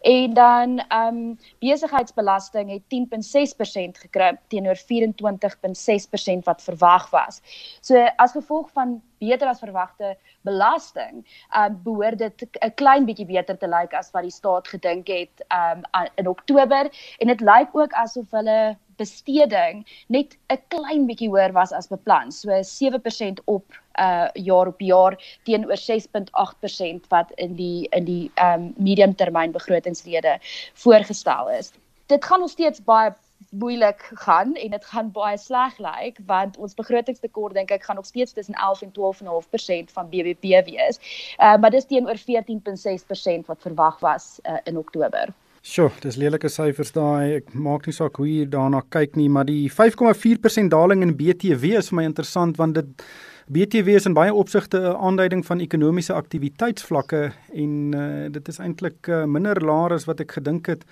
en 0.00 0.34
dan 0.34 0.78
ehm 0.88 1.16
um, 1.16 1.38
besigheidsbelasting 1.58 2.70
het 2.70 2.82
10.6% 2.82 4.00
gekrimp 4.00 4.38
teenoor 4.48 4.76
24.6% 4.76 4.82
wat 6.44 6.62
verwag 6.62 7.10
was. 7.10 7.40
So 7.80 8.08
as 8.16 8.32
gevolg 8.32 8.70
van 8.70 9.02
beter 9.24 9.48
as 9.48 9.62
verwagte 9.64 10.14
belasting, 10.42 11.24
ehm 11.50 11.72
um, 11.72 11.80
behoort 11.84 12.18
dit 12.18 12.46
'n 12.60 12.74
klein 12.74 13.04
bietjie 13.08 13.26
beter 13.26 13.58
te 13.58 13.68
lyk 13.68 13.92
as 13.94 14.10
wat 14.12 14.22
die 14.22 14.38
staat 14.40 14.68
gedink 14.68 15.08
het 15.08 15.44
ehm 15.48 15.84
um, 15.92 16.08
in 16.14 16.28
Oktober 16.28 16.90
en 17.18 17.28
dit 17.28 17.40
lyk 17.40 17.70
ook 17.72 17.92
asof 17.92 18.30
hulle 18.30 18.76
besteding 18.96 19.84
net 20.06 20.36
'n 20.52 20.60
klein 20.68 21.06
bietjie 21.06 21.28
hoër 21.28 21.52
was 21.52 21.72
as 21.72 21.88
beplan. 21.88 22.32
So 22.32 22.50
7% 22.62 23.40
op 23.44 23.64
uh 23.98 24.28
jaar 24.34 24.66
op 24.66 24.80
jaar 24.80 25.18
teenoor 25.44 25.76
6.8% 25.76 27.08
wat 27.08 27.30
in 27.34 27.54
die 27.54 27.88
in 27.90 28.04
die 28.04 28.30
um 28.42 28.72
mediumtermyn 28.76 29.52
begrotingsrede 29.52 30.38
voorgestel 30.74 31.50
is. 31.50 31.72
Dit 32.06 32.24
gaan 32.24 32.40
nog 32.40 32.50
steeds 32.50 32.84
baie 32.84 33.14
moeilik 33.50 34.10
gaan 34.14 34.54
en 34.54 34.70
dit 34.70 34.84
gaan 34.84 35.10
baie 35.12 35.38
sleg 35.38 35.78
lyk 35.78 36.18
want 36.26 36.56
ons 36.56 36.74
begrotingstekort 36.74 37.54
dink 37.54 37.70
ek 37.70 37.84
gaan 37.84 37.96
nog 37.96 38.06
steeds 38.06 38.32
tussen 38.32 38.54
11 38.54 38.82
en 38.82 38.92
12.5% 38.98 39.94
van 39.96 40.08
BBP 40.08 40.42
wees. 40.66 41.00
Uh 41.38 41.56
maar 41.56 41.70
dis 41.70 41.86
teenoor 41.86 42.18
14.6% 42.18 43.46
wat 43.46 43.60
verwag 43.60 43.98
was 44.00 44.38
uh, 44.42 44.58
in 44.64 44.78
Oktober. 44.78 45.32
Sjoe, 45.64 45.90
dis 46.00 46.18
lelike 46.20 46.48
syfers 46.48 46.92
daai. 46.92 47.38
Ek 47.38 47.54
maak 47.56 47.86
nie 47.88 47.94
saak 47.96 48.18
hoe 48.20 48.26
jy 48.28 48.48
daarna 48.52 48.82
kyk 48.92 49.14
nie, 49.16 49.30
maar 49.32 49.46
die 49.48 49.70
5,4% 49.72 50.68
daling 50.68 51.00
in 51.06 51.14
BTW 51.16 51.78
is 51.78 51.88
vir 51.88 52.02
my 52.02 52.04
interessant 52.10 52.60
want 52.60 52.76
dit 52.76 53.06
BTW 53.54 53.96
is 53.96 54.06
in 54.08 54.16
baie 54.16 54.32
opsigte 54.32 54.78
'n 54.80 54.96
aanduiding 55.08 55.44
van 55.46 55.60
ekonomiese 55.60 56.12
aktiwiteitsvlakke 56.12 57.32
en 57.52 57.72
uh, 57.94 58.28
dit 58.32 58.48
is 58.48 58.58
eintlik 58.58 59.08
uh, 59.08 59.24
minder 59.24 59.60
laer 59.60 59.92
as 59.92 60.04
wat 60.04 60.20
ek 60.20 60.32
gedink 60.32 60.66
het. 60.66 60.84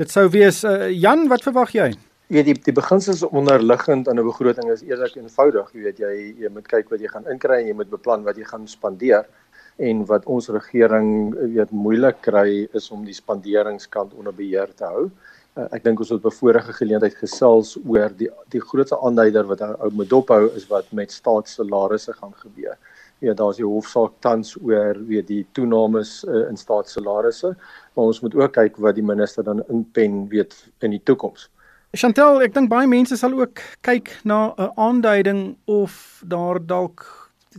Dit 0.00 0.08
sou 0.08 0.22
wees 0.32 0.62
uh, 0.64 0.86
Jan, 0.96 1.26
wat 1.28 1.42
verwag 1.44 1.74
jy? 1.76 1.90
Jy 2.32 2.36
weet 2.38 2.46
die 2.46 2.54
die 2.70 2.72
beginsels 2.72 3.20
onderliggend 3.26 4.06
aan 4.08 4.16
'n 4.16 4.24
begroting 4.24 4.70
is 4.72 4.80
eerlik 4.80 5.18
eenvoudig. 5.18 5.66
Jy 5.74 5.82
weet 5.84 5.98
jy 6.00 6.12
jy 6.40 6.50
moet 6.54 6.68
kyk 6.72 6.88
wat 6.88 7.02
jy 7.04 7.10
gaan 7.12 7.26
inkry 7.28 7.58
en 7.60 7.68
jy 7.68 7.74
moet 7.76 7.90
beplan 7.90 8.24
wat 8.24 8.38
jy 8.40 8.46
gaan 8.48 8.64
spandeer 8.64 9.28
en 9.76 10.00
wat 10.08 10.24
ons 10.24 10.48
regering 10.48 11.34
weet 11.56 11.74
moeilik 11.84 12.16
kry 12.24 12.64
is 12.72 12.88
om 12.90 13.04
die 13.04 13.18
spanderingskant 13.18 14.14
onder 14.16 14.32
beheer 14.32 14.72
te 14.72 14.88
hou. 14.88 15.10
Uh, 15.58 15.68
ek 15.68 15.84
dink 15.84 16.00
ons 16.00 16.14
het 16.14 16.24
op 16.24 16.32
'n 16.32 16.38
vorige 16.38 16.72
geleentheid 16.80 17.20
gesels 17.20 17.76
oor 17.84 18.08
die 18.08 18.30
die 18.48 18.64
grootste 18.72 18.96
aanduider 18.96 19.44
wat 19.52 19.60
ou 19.60 19.90
moet 19.92 20.08
dophou 20.08 20.48
is 20.56 20.64
wat 20.72 20.88
met 20.92 21.12
staatssalarisse 21.12 22.16
gaan 22.16 22.32
gebeur. 22.40 22.78
Ja, 23.20 23.34
daar's 23.36 23.60
die 23.60 23.68
hofsaak 23.68 24.14
tans 24.24 24.54
oor 24.64 24.96
weet 25.08 25.26
die 25.28 25.42
toenames 25.52 26.24
uh, 26.24 26.46
in 26.48 26.56
staatssalarisse, 26.56 27.52
maar 27.94 28.12
ons 28.12 28.20
moet 28.24 28.34
ook 28.34 28.54
kyk 28.56 28.78
wat 28.80 28.96
die 28.96 29.04
minister 29.04 29.44
dan 29.44 29.60
inpen 29.68 30.22
weet 30.32 30.56
in 30.80 30.96
die 30.96 31.02
toekoms. 31.04 31.50
Chantel, 31.92 32.38
ek 32.40 32.54
dink 32.54 32.70
baie 32.70 32.86
mense 32.88 33.16
sal 33.18 33.34
ook 33.34 33.60
kyk 33.82 34.12
na 34.24 34.54
'n 34.56 34.70
aanduiding 34.78 35.56
of 35.66 36.22
daar 36.24 36.60
dalk 36.62 37.04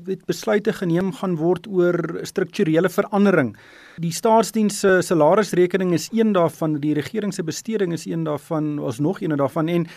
weet 0.03 0.25
besluite 0.25 0.74
geneem 0.74 1.12
gaan 1.12 1.36
word 1.36 1.68
oor 1.68 2.22
strukturele 2.24 2.89
verandering. 2.89 3.58
Die 4.00 4.12
staatsdiens 4.12 4.80
se 4.80 5.01
salarisrekening 5.01 5.94
is 5.94 6.10
een 6.12 6.32
daarvan, 6.32 6.80
die 6.80 6.94
regering 6.94 7.34
se 7.34 7.44
besteding 7.44 7.94
is 7.94 8.06
een 8.06 8.24
daarvan, 8.24 8.80
ons 8.80 9.00
nog 9.00 9.22
een 9.22 9.36
daarvan 9.36 9.68
en 9.68 9.88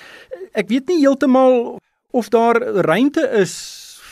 ek 0.52 0.68
weet 0.68 0.88
nie 0.88 0.98
heeltemal 0.98 1.78
of 2.10 2.28
daar 2.28 2.58
ruimte 2.84 3.22
is 3.38 3.54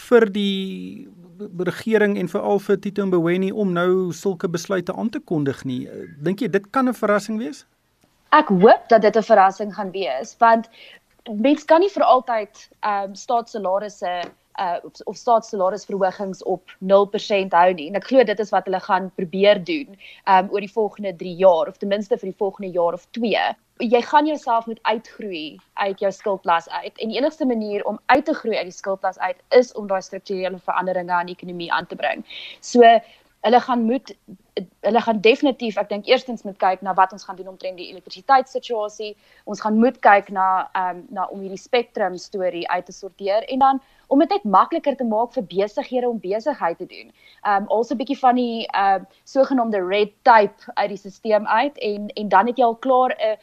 vir 0.08 0.30
die 0.30 1.08
regering 1.58 2.18
en 2.18 2.28
veral 2.28 2.58
vir 2.58 2.80
Tito 2.80 3.06
Mboweni 3.06 3.52
om 3.52 3.72
nou 3.72 4.12
sulke 4.12 4.48
besluite 4.48 4.94
aan 4.96 5.10
te 5.10 5.20
kondig 5.20 5.64
nie. 5.64 5.88
Dink 6.22 6.40
jy 6.40 6.48
dit 6.48 6.70
kan 6.70 6.88
'n 6.88 6.94
verrassing 6.94 7.38
wees? 7.38 7.64
Ek 8.32 8.48
hoop 8.48 8.88
dat 8.88 9.02
dit 9.02 9.16
'n 9.16 9.22
verrassing 9.22 9.74
gaan 9.74 9.90
wees 9.90 10.36
want 10.38 10.68
mens 11.30 11.64
kan 11.64 11.80
nie 11.80 11.90
vir 11.90 12.02
altyd 12.02 12.68
ehm 12.80 13.10
um, 13.10 13.14
staatssalarisse 13.14 14.22
uh 14.60 14.78
of, 14.84 15.00
of 15.04 15.16
staatssalarisverhogings 15.16 16.42
op 16.42 16.70
0% 16.80 17.56
hou 17.56 17.72
nie. 17.72 17.88
En 17.88 17.98
ek 18.00 18.08
glo 18.10 18.24
dit 18.24 18.38
is 18.38 18.52
wat 18.52 18.68
hulle 18.68 18.80
gaan 18.80 19.10
probeer 19.16 19.64
doen 19.64 19.96
um 20.28 20.50
oor 20.52 20.60
die 20.60 20.72
volgende 20.72 21.14
3 21.16 21.34
jaar 21.40 21.68
of 21.68 21.76
ten 21.76 21.88
minste 21.88 22.18
vir 22.18 22.32
die 22.32 22.38
volgende 22.38 22.72
jaar 22.72 22.98
of 22.98 23.06
2. 23.18 23.44
Jy 23.82 24.02
gaan 24.06 24.26
jouself 24.26 24.66
moet 24.66 24.78
uitgroei 24.82 25.56
uit 25.74 26.00
jou 26.00 26.12
skuldlas 26.12 26.68
uit. 26.70 26.98
En 26.98 27.08
die 27.08 27.18
enigste 27.18 27.46
manier 27.46 27.84
om 27.88 27.98
uit 28.06 28.24
te 28.24 28.34
groei 28.34 28.56
uit 28.56 28.68
die 28.68 28.76
skuldlas 28.76 29.18
uit 29.18 29.40
is 29.48 29.72
om 29.72 29.88
daai 29.90 30.02
strukturele 30.02 30.58
veranderinge 30.58 31.12
aan 31.12 31.26
die 31.26 31.34
ekonomie 31.34 31.72
aan 31.72 31.86
te 31.86 31.96
bring. 31.96 32.22
So 32.60 32.84
hulle 33.42 33.60
gaan 33.60 33.82
moet 33.84 34.14
hulle 34.80 35.00
gaan 35.00 35.20
definitief 35.24 35.78
ek 35.80 35.88
dink 35.88 36.06
eerstens 36.10 36.44
moet 36.46 36.58
kyk 36.60 36.82
na 36.86 36.92
wat 36.94 37.12
ons 37.16 37.24
gaan 37.24 37.38
doen 37.38 37.48
omtrent 37.52 37.78
die 37.80 37.88
elektrisiteitssituasie. 37.90 39.14
Ons 39.50 39.62
gaan 39.64 39.78
moet 39.80 39.98
kyk 40.04 40.28
na 40.34 40.48
ehm 40.72 40.98
um, 40.98 41.00
na 41.16 41.26
om 41.34 41.40
hierdie 41.40 41.60
spectrum 41.60 42.18
storie 42.20 42.66
uit 42.70 42.86
te 42.86 42.92
sorteer 42.92 43.46
en 43.54 43.64
dan 43.64 43.80
om 44.12 44.22
dit 44.22 44.34
net 44.34 44.44
makliker 44.44 44.96
te 44.96 45.06
maak 45.08 45.32
vir 45.38 45.46
besighede 45.54 46.08
om 46.08 46.20
besigheid 46.20 46.78
te 46.78 46.86
doen. 46.86 47.10
Ehm 47.42 47.62
um, 47.62 47.70
also 47.78 47.94
'n 47.94 48.02
bietjie 48.02 48.18
van 48.18 48.38
die 48.38 48.66
ehm 48.66 49.02
uh, 49.02 49.20
sogenaamde 49.24 49.82
red 49.88 50.12
tape 50.22 50.74
uit 50.74 50.88
die 50.88 50.98
stelsel 50.98 51.46
uit 51.46 51.78
en 51.78 52.08
en 52.08 52.28
dan 52.28 52.46
het 52.46 52.58
jy 52.58 52.64
al 52.64 52.76
klaar 52.86 53.16
'n 53.18 53.36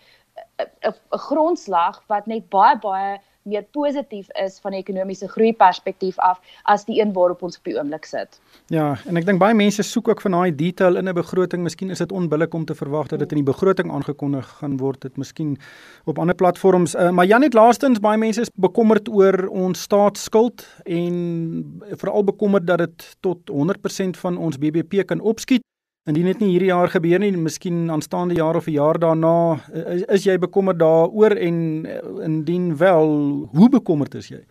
'n 0.64 0.94
'n 1.16 1.24
grondslag 1.28 2.04
wat 2.08 2.26
net 2.26 2.50
baie 2.50 2.78
baie 2.80 3.20
meer 3.50 3.66
positief 3.76 4.30
is 4.46 4.60
van 4.64 4.72
'n 4.72 4.82
ekonomiese 4.84 5.28
groei 5.28 5.54
perspektief 5.54 6.18
af 6.18 6.40
as 6.64 6.86
die 6.86 7.02
een 7.02 7.14
waarop 7.14 7.44
ons 7.44 7.58
op 7.58 7.64
die 7.64 7.78
oomblik 7.78 8.06
sit. 8.06 8.40
Ja, 8.68 8.98
en 9.06 9.18
ek 9.18 9.26
dink 9.26 9.40
baie 9.40 9.54
mense 9.54 9.84
soek 9.84 10.08
ook 10.08 10.22
van 10.22 10.32
daai 10.32 10.56
detail 10.56 10.98
in 10.98 11.10
'n 11.10 11.14
begroting. 11.14 11.64
Miskien 11.64 11.90
is 11.90 11.98
dit 11.98 12.12
onbillik 12.12 12.54
om 12.54 12.66
te 12.66 12.76
verwag 12.76 13.08
dat 13.08 13.20
dit 13.20 13.32
in 13.32 13.44
die 13.44 13.52
begroting 13.54 13.92
aangekondig 13.92 14.48
gaan 14.60 14.78
word. 14.78 15.02
Dit 15.02 15.18
miskien 15.18 15.58
op 16.06 16.20
ander 16.20 16.36
platforms. 16.36 16.96
Uh, 16.96 17.10
maar 17.10 17.26
Janet 17.26 17.54
laastens 17.54 18.00
baie 18.00 18.18
mense 18.18 18.42
is 18.42 18.50
bekommerd 18.56 19.10
oor 19.10 19.48
ons 19.48 19.82
staatsskuld 19.82 20.68
en 20.84 21.82
veral 21.92 22.24
bekommerd 22.24 22.68
dat 22.68 22.78
dit 22.78 23.16
tot 23.20 23.38
100% 23.52 24.18
van 24.18 24.38
ons 24.38 24.58
BBP 24.58 25.06
kan 25.06 25.20
opskiet. 25.20 25.69
Indien 26.10 26.26
dit 26.26 26.40
nie 26.42 26.54
hierdie 26.56 26.72
jaar 26.72 26.90
gebeur 26.90 27.22
nie, 27.22 27.30
miskien 27.38 27.84
aanstaande 27.94 28.34
jaar 28.40 28.58
of 28.58 28.68
'n 28.68 28.74
jaar 28.74 28.98
daarna, 28.98 29.62
is, 29.94 30.02
is 30.16 30.24
jy 30.26 30.38
bekommerd 30.42 30.80
daaroor 30.80 31.36
en 31.38 31.86
eh, 31.86 32.00
indien 32.26 32.78
wel, 32.78 33.12
hoe 33.54 33.70
bekommerd 33.70 34.16
is 34.16 34.30
jy? 34.30 34.42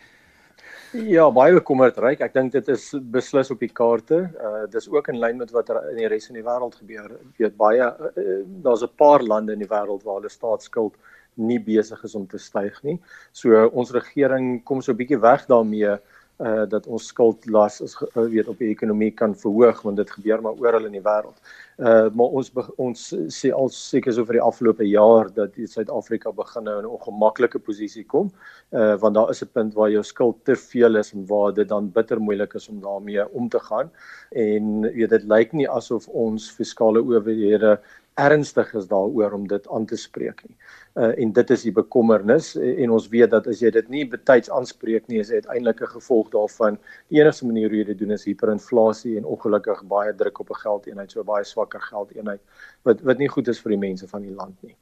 Ja, 0.93 1.31
baie 1.31 1.53
bekommerd, 1.53 1.99
Ryk. 1.99 2.21
Ek 2.21 2.33
dink 2.33 2.53
dit 2.53 2.69
is 2.69 2.95
beslis 3.13 3.51
op 3.51 3.59
die 3.61 3.73
kaarte. 3.73 4.31
Uh 4.41 4.67
dis 4.71 4.89
ook 4.89 5.09
in 5.09 5.19
lyn 5.19 5.37
met 5.37 5.51
wat 5.51 5.69
er 5.69 5.91
in 5.91 5.97
die 5.97 6.09
res 6.09 6.31
van 6.31 6.39
die 6.39 6.47
wêreld 6.47 6.79
gebeur. 6.79 7.11
Jy 7.37 7.45
weet 7.45 7.57
baie 7.57 7.83
uh, 7.83 8.39
daar's 8.65 8.85
'n 8.87 8.95
paar 8.97 9.23
lande 9.23 9.53
in 9.53 9.59
die 9.59 9.69
wêreld 9.69 10.05
waar 10.05 10.21
hulle 10.21 10.31
staatsskuld 10.31 10.95
nie 11.35 11.59
besig 11.59 12.05
is 12.05 12.15
om 12.15 12.27
te 12.27 12.39
styg 12.39 12.83
nie. 12.83 12.99
So 13.33 13.67
ons 13.69 13.93
regering 13.93 14.63
kom 14.65 14.81
so 14.81 14.93
'n 14.93 14.97
bietjie 14.97 15.21
weg 15.21 15.47
daarmee 15.47 15.99
uh 16.39 16.65
dat 16.71 16.87
ons 16.87 17.07
skuldlas 17.11 17.81
is 17.83 17.97
uh, 18.03 18.25
weet 18.31 18.49
op 18.49 18.59
die 18.63 18.71
ekonomie 18.71 19.11
kan 19.11 19.35
verhoog 19.35 19.81
want 19.83 19.97
dit 19.99 20.11
gebeur 20.11 20.43
maar 20.43 20.61
oral 20.63 20.85
in 20.87 20.95
die 20.95 21.03
wêreld. 21.03 21.39
Uh 21.79 22.07
maar 22.15 22.37
ons 22.41 22.53
ons 22.77 23.03
sê 23.35 23.51
al 23.51 23.71
seker 23.75 24.15
so 24.15 24.25
vir 24.29 24.39
die 24.39 24.45
afgelope 24.45 24.87
jaar 24.87 25.33
dat 25.35 25.59
Suid-Afrika 25.59 26.31
begin 26.33 26.65
nou 26.71 26.77
in 26.79 26.87
'n 26.87 26.95
ongemaklike 26.95 27.59
posisie 27.59 28.05
kom. 28.05 28.31
Uh 28.71 28.95
want 29.03 29.15
daar 29.15 29.31
is 29.31 29.43
'n 29.43 29.51
punt 29.53 29.75
waar 29.75 29.91
jou 29.91 30.03
skuld 30.03 30.45
te 30.45 30.57
veel 30.57 30.97
is 30.97 31.13
en 31.13 31.27
waar 31.27 31.53
dit 31.53 31.69
dan 31.69 31.91
bitter 31.91 32.21
moeilik 32.21 32.55
is 32.55 32.69
om 32.69 32.81
daarmee 32.81 33.29
om 33.33 33.49
te 33.49 33.61
gaan. 33.61 33.91
En 34.31 34.81
weet 34.81 35.11
dit 35.11 35.25
lyk 35.25 35.53
nie 35.53 35.69
asof 35.69 36.09
ons 36.09 36.51
fiskale 36.51 37.03
owerhede 37.03 37.81
ernstig 38.19 38.73
is 38.75 38.89
daaroor 38.91 39.33
om 39.37 39.47
dit 39.49 39.69
aan 39.75 39.87
te 39.87 39.97
spreek 39.97 40.43
nie. 40.47 40.57
Uh 40.99 41.13
en 41.23 41.33
dit 41.33 41.51
is 41.55 41.63
die 41.67 41.73
bekommernis 41.73 42.51
en 42.57 42.91
ons 42.97 43.07
weet 43.13 43.31
dat 43.31 43.47
as 43.47 43.63
jy 43.63 43.71
dit 43.75 43.89
nie 43.95 44.05
betyds 44.17 44.51
aanspreek 44.51 45.07
nie, 45.09 45.21
is 45.23 45.31
dit 45.31 45.47
uiteindelik 45.47 45.83
'n 45.83 45.93
gevolg 45.95 46.31
daarvan. 46.35 46.79
Die 47.09 47.21
enigste 47.21 47.47
manier 47.47 47.69
hoe 47.69 47.79
jy 47.79 47.85
dit 47.93 47.99
doen 47.99 48.11
is 48.11 48.25
hiperinflasie 48.25 49.17
en 49.19 49.25
ongelukkig 49.25 49.85
baie 49.87 50.15
druk 50.15 50.41
op 50.41 50.51
'n 50.51 50.63
geldeenheid, 50.67 51.11
so 51.11 51.25
baie 51.25 51.45
swakker 51.45 51.81
geldeenheid 51.81 52.41
wat 52.83 53.01
wat 53.03 53.19
nie 53.19 53.29
goed 53.29 53.49
is 53.49 53.61
vir 53.61 53.71
die 53.71 53.85
mense 53.89 54.09
van 54.09 54.23
die 54.23 54.35
land 54.35 54.57
nie. 54.63 54.77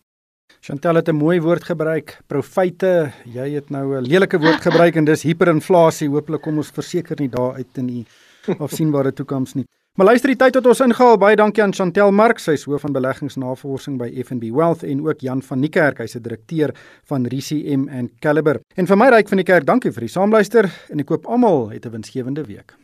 Chantel 0.60 0.94
het 0.94 1.08
'n 1.08 1.16
mooi 1.16 1.40
woord 1.40 1.64
gebruik, 1.64 2.18
profite. 2.26 3.12
Jy 3.24 3.54
het 3.54 3.70
nou 3.70 3.96
'n 3.96 4.02
lelike 4.02 4.38
woord 4.38 4.60
gebruik 4.60 4.96
en 4.96 5.04
dis 5.04 5.22
hiperinflasie. 5.22 6.08
Hooplik 6.08 6.42
kom 6.42 6.56
ons 6.56 6.70
verseker 6.70 7.16
nie 7.20 7.28
daar 7.28 7.54
uit 7.54 7.78
in 7.78 7.86
die 7.86 8.06
afsienbare 8.58 9.12
toekoms 9.12 9.54
nie. 9.54 9.66
Maar 9.96 10.10
luister 10.10 10.28
die 10.28 10.36
tyd 10.36 10.52
tot 10.52 10.66
ons 10.68 10.82
ingehaal. 10.84 11.16
Baie 11.16 11.38
dankie 11.40 11.62
aan 11.64 11.72
Chantel 11.72 12.10
Mark, 12.12 12.36
sy 12.42 12.52
is 12.58 12.66
hoof 12.68 12.82
van 12.84 12.92
beleggingsnavorsing 12.92 13.96
by 13.96 14.10
FNB 14.20 14.50
Wealth 14.52 14.84
en 14.84 15.00
ook 15.06 15.24
Jan 15.24 15.40
van 15.40 15.64
Niekerk, 15.64 16.04
hy's 16.04 16.18
'n 16.18 16.22
direkteur 16.22 16.74
van 17.08 17.24
RCM 17.24 17.88
and 17.88 18.10
Caliber. 18.20 18.60
En 18.76 18.86
vir 18.86 18.96
my 18.96 19.08
ryk 19.08 19.28
van 19.28 19.38
die 19.38 19.52
kerk, 19.52 19.64
dankie 19.64 19.92
vir 19.92 20.00
die 20.00 20.12
saamluister 20.12 20.70
en 20.90 21.00
ek 21.00 21.06
koop 21.06 21.24
almal 21.24 21.70
het 21.70 21.86
'n 21.86 21.90
winsgewende 21.90 22.44
week. 22.44 22.76